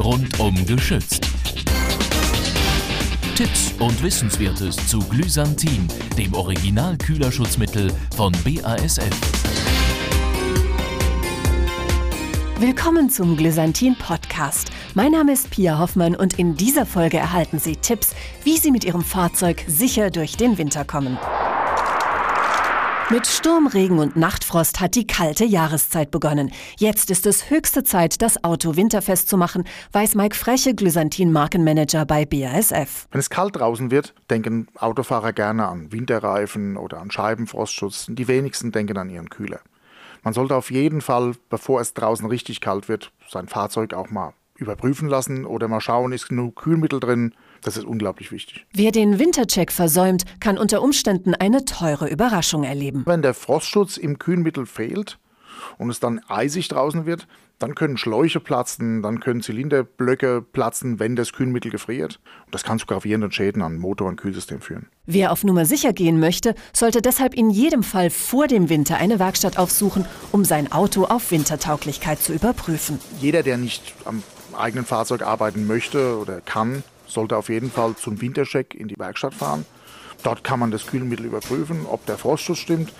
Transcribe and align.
rundum 0.00 0.66
geschützt. 0.66 1.28
Tipps 3.36 3.74
und 3.78 4.02
Wissenswertes 4.02 4.76
zu 4.88 4.98
Glysantin, 5.00 5.88
dem 6.16 6.32
Original-Kühlerschutzmittel 6.34 7.92
von 8.16 8.32
BASF. 8.44 9.10
Willkommen 12.58 13.08
zum 13.08 13.36
Glysantin 13.36 13.96
Podcast. 13.96 14.70
Mein 14.94 15.12
Name 15.12 15.32
ist 15.32 15.50
Pia 15.50 15.78
Hoffmann 15.78 16.14
und 16.14 16.38
in 16.38 16.56
dieser 16.56 16.84
Folge 16.84 17.16
erhalten 17.16 17.58
Sie 17.58 17.76
Tipps, 17.76 18.14
wie 18.44 18.58
Sie 18.58 18.70
mit 18.70 18.84
Ihrem 18.84 19.02
Fahrzeug 19.02 19.64
sicher 19.66 20.10
durch 20.10 20.36
den 20.36 20.58
Winter 20.58 20.84
kommen. 20.84 21.18
Mit 23.12 23.26
Sturm, 23.26 23.66
Regen 23.66 23.98
und 23.98 24.14
Nachtfrost 24.14 24.78
hat 24.78 24.94
die 24.94 25.04
kalte 25.04 25.44
Jahreszeit 25.44 26.12
begonnen. 26.12 26.52
Jetzt 26.78 27.10
ist 27.10 27.26
es 27.26 27.50
höchste 27.50 27.82
Zeit, 27.82 28.22
das 28.22 28.44
Auto 28.44 28.76
winterfest 28.76 29.28
zu 29.28 29.36
machen, 29.36 29.64
weiß 29.90 30.14
Mike 30.14 30.36
Freche, 30.36 30.76
Glysantin 30.76 31.32
Markenmanager 31.32 32.06
bei 32.06 32.24
BASF. 32.24 33.08
Wenn 33.10 33.18
es 33.18 33.28
kalt 33.28 33.56
draußen 33.56 33.90
wird, 33.90 34.14
denken 34.30 34.68
Autofahrer 34.78 35.32
gerne 35.32 35.66
an 35.66 35.90
Winterreifen 35.90 36.76
oder 36.76 37.00
an 37.00 37.10
Scheibenfrostschutz. 37.10 38.06
Die 38.10 38.28
wenigsten 38.28 38.70
denken 38.70 38.96
an 38.96 39.10
ihren 39.10 39.28
Kühler. 39.28 39.58
Man 40.22 40.32
sollte 40.32 40.54
auf 40.54 40.70
jeden 40.70 41.00
Fall, 41.00 41.32
bevor 41.48 41.80
es 41.80 41.94
draußen 41.94 42.28
richtig 42.28 42.60
kalt 42.60 42.88
wird, 42.88 43.10
sein 43.28 43.48
Fahrzeug 43.48 43.92
auch 43.92 44.10
mal 44.10 44.34
überprüfen 44.54 45.08
lassen 45.08 45.46
oder 45.46 45.66
mal 45.66 45.80
schauen, 45.80 46.12
ist 46.12 46.28
genug 46.28 46.54
Kühlmittel 46.54 47.00
drin. 47.00 47.34
Das 47.62 47.76
ist 47.76 47.84
unglaublich 47.84 48.32
wichtig. 48.32 48.66
Wer 48.72 48.92
den 48.92 49.18
Wintercheck 49.18 49.72
versäumt, 49.72 50.24
kann 50.40 50.58
unter 50.58 50.82
Umständen 50.82 51.34
eine 51.34 51.64
teure 51.64 52.08
Überraschung 52.08 52.64
erleben. 52.64 53.02
Wenn 53.06 53.22
der 53.22 53.34
Frostschutz 53.34 53.96
im 53.96 54.18
Kühlmittel 54.18 54.66
fehlt 54.66 55.18
und 55.78 55.90
es 55.90 56.00
dann 56.00 56.20
eisig 56.28 56.68
draußen 56.68 57.06
wird, 57.06 57.26
dann 57.58 57.74
können 57.74 57.98
Schläuche 57.98 58.40
platzen, 58.40 59.02
dann 59.02 59.20
können 59.20 59.42
Zylinderblöcke 59.42 60.40
platzen, 60.40 60.98
wenn 60.98 61.14
das 61.14 61.34
Kühlmittel 61.34 61.70
gefriert. 61.70 62.18
Und 62.46 62.54
das 62.54 62.64
kann 62.64 62.78
zu 62.78 62.86
gravierenden 62.86 63.30
Schäden 63.30 63.60
an 63.60 63.76
Motor 63.76 64.08
und 64.08 64.16
Kühlsystem 64.16 64.62
führen. 64.62 64.86
Wer 65.04 65.30
auf 65.30 65.44
Nummer 65.44 65.66
sicher 65.66 65.92
gehen 65.92 66.18
möchte, 66.18 66.54
sollte 66.72 67.02
deshalb 67.02 67.34
in 67.34 67.50
jedem 67.50 67.82
Fall 67.82 68.08
vor 68.08 68.46
dem 68.46 68.70
Winter 68.70 68.96
eine 68.96 69.18
Werkstatt 69.18 69.58
aufsuchen, 69.58 70.06
um 70.32 70.44
sein 70.44 70.72
Auto 70.72 71.04
auf 71.04 71.30
Wintertauglichkeit 71.30 72.20
zu 72.20 72.32
überprüfen. 72.32 72.98
Jeder, 73.20 73.42
der 73.42 73.58
nicht 73.58 73.94
am 74.06 74.22
eigenen 74.56 74.86
Fahrzeug 74.86 75.22
arbeiten 75.22 75.66
möchte 75.66 76.18
oder 76.18 76.40
kann, 76.40 76.82
sollte 77.10 77.36
auf 77.36 77.48
jeden 77.48 77.70
Fall 77.70 77.96
zum 77.96 78.20
Wintercheck 78.20 78.74
in 78.74 78.88
die 78.88 78.98
Werkstatt 78.98 79.34
fahren. 79.34 79.64
Dort 80.22 80.44
kann 80.44 80.60
man 80.60 80.70
das 80.70 80.86
Kühlmittel 80.86 81.26
überprüfen, 81.26 81.86
ob 81.86 82.04
der 82.06 82.18
Frostschutz 82.18 82.58
stimmt. 82.58 82.92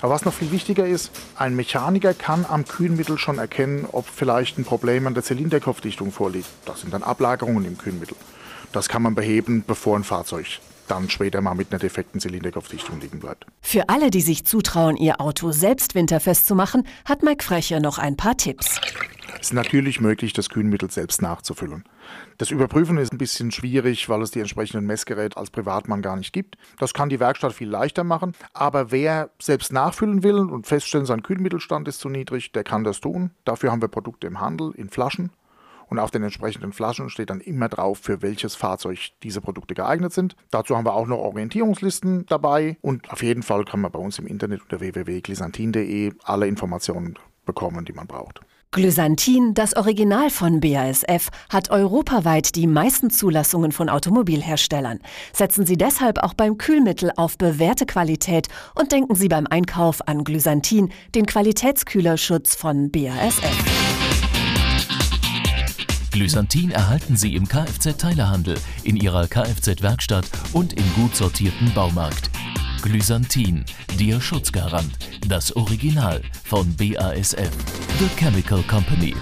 Aber 0.00 0.14
was 0.14 0.24
noch 0.24 0.32
viel 0.32 0.52
wichtiger 0.52 0.86
ist, 0.86 1.10
ein 1.36 1.56
Mechaniker 1.56 2.14
kann 2.14 2.46
am 2.48 2.64
Kühlmittel 2.64 3.18
schon 3.18 3.38
erkennen, 3.38 3.86
ob 3.90 4.06
vielleicht 4.08 4.58
ein 4.58 4.64
Problem 4.64 5.06
an 5.06 5.14
der 5.14 5.24
Zylinderkopfdichtung 5.24 6.12
vorliegt. 6.12 6.48
Das 6.66 6.82
sind 6.82 6.94
dann 6.94 7.02
Ablagerungen 7.02 7.64
im 7.64 7.76
Kühlmittel. 7.78 8.16
Das 8.72 8.88
kann 8.88 9.02
man 9.02 9.14
beheben, 9.14 9.64
bevor 9.66 9.96
ein 9.96 10.04
Fahrzeug 10.04 10.60
dann 10.88 11.10
später 11.10 11.40
mal 11.40 11.54
mit 11.54 11.70
einer 11.70 11.78
defekten 11.78 12.20
Zylinderkopfdichtung 12.20 13.00
liegen 13.00 13.20
bleibt. 13.20 13.46
Für 13.60 13.88
alle, 13.88 14.10
die 14.10 14.20
sich 14.20 14.44
zutrauen, 14.44 14.96
ihr 14.96 15.20
Auto 15.20 15.52
selbst 15.52 15.94
winterfest 15.94 16.46
zu 16.46 16.54
machen, 16.54 16.86
hat 17.04 17.22
Mike 17.22 17.44
Freche 17.44 17.80
noch 17.80 17.98
ein 17.98 18.16
paar 18.16 18.36
Tipps. 18.36 18.80
Es 19.40 19.48
ist 19.48 19.52
natürlich 19.52 20.00
möglich, 20.00 20.32
das 20.32 20.50
Kühlmittel 20.50 20.90
selbst 20.90 21.22
nachzufüllen. 21.22 21.84
Das 22.38 22.50
Überprüfen 22.50 22.98
ist 22.98 23.12
ein 23.12 23.18
bisschen 23.18 23.52
schwierig, 23.52 24.08
weil 24.08 24.20
es 24.22 24.32
die 24.32 24.40
entsprechenden 24.40 24.84
Messgeräte 24.84 25.36
als 25.36 25.50
Privatmann 25.50 26.02
gar 26.02 26.16
nicht 26.16 26.32
gibt. 26.32 26.56
Das 26.78 26.92
kann 26.92 27.08
die 27.08 27.20
Werkstatt 27.20 27.52
viel 27.52 27.68
leichter 27.68 28.02
machen. 28.02 28.34
Aber 28.52 28.90
wer 28.90 29.30
selbst 29.40 29.72
nachfüllen 29.72 30.24
will 30.24 30.38
und 30.38 30.66
feststellen, 30.66 31.06
sein 31.06 31.22
Kühlmittelstand 31.22 31.86
ist 31.86 32.00
zu 32.00 32.08
niedrig, 32.08 32.50
der 32.50 32.64
kann 32.64 32.82
das 32.82 33.00
tun. 33.00 33.30
Dafür 33.44 33.70
haben 33.70 33.80
wir 33.80 33.88
Produkte 33.88 34.26
im 34.26 34.40
Handel 34.40 34.72
in 34.74 34.90
Flaschen. 34.90 35.30
Und 35.86 36.00
auf 36.00 36.10
den 36.10 36.24
entsprechenden 36.24 36.72
Flaschen 36.72 37.08
steht 37.08 37.30
dann 37.30 37.40
immer 37.40 37.68
drauf, 37.68 38.00
für 38.02 38.20
welches 38.20 38.56
Fahrzeug 38.56 38.98
diese 39.22 39.40
Produkte 39.40 39.74
geeignet 39.74 40.12
sind. 40.12 40.36
Dazu 40.50 40.76
haben 40.76 40.84
wir 40.84 40.94
auch 40.94 41.06
noch 41.06 41.18
Orientierungslisten 41.18 42.26
dabei. 42.26 42.76
Und 42.82 43.10
auf 43.10 43.22
jeden 43.22 43.44
Fall 43.44 43.64
kann 43.64 43.80
man 43.80 43.92
bei 43.92 44.00
uns 44.00 44.18
im 44.18 44.26
Internet 44.26 44.62
unter 44.62 44.80
www.glisantin.de 44.80 46.12
alle 46.24 46.48
Informationen 46.48 47.18
bekommen, 47.46 47.84
die 47.84 47.94
man 47.94 48.06
braucht. 48.06 48.40
Glysantin, 48.70 49.54
das 49.54 49.74
Original 49.76 50.28
von 50.28 50.60
BASF, 50.60 51.30
hat 51.48 51.70
europaweit 51.70 52.54
die 52.54 52.66
meisten 52.66 53.08
Zulassungen 53.08 53.72
von 53.72 53.88
Automobilherstellern. 53.88 54.98
Setzen 55.32 55.64
Sie 55.64 55.78
deshalb 55.78 56.18
auch 56.18 56.34
beim 56.34 56.58
Kühlmittel 56.58 57.10
auf 57.16 57.38
bewährte 57.38 57.86
Qualität 57.86 58.48
und 58.74 58.92
denken 58.92 59.14
Sie 59.14 59.28
beim 59.28 59.46
Einkauf 59.46 60.06
an 60.06 60.22
Glysantin, 60.22 60.92
den 61.14 61.24
Qualitätskühlerschutz 61.24 62.56
von 62.56 62.90
BASF. 62.90 63.42
Glysantin 66.10 66.70
erhalten 66.70 67.16
Sie 67.16 67.36
im 67.36 67.48
Kfz-Teilehandel, 67.48 68.56
in 68.82 68.96
Ihrer 68.96 69.28
Kfz-Werkstatt 69.28 70.26
und 70.52 70.74
im 70.74 70.84
gut 70.94 71.16
sortierten 71.16 71.72
Baumarkt. 71.72 72.30
Glysantin, 72.90 73.66
der 74.00 74.18
Schutzgarant, 74.18 74.96
das 75.28 75.54
Original 75.54 76.22
von 76.44 76.74
BASF, 76.74 77.50
The 77.98 78.08
Chemical 78.16 78.62
Company. 78.62 79.14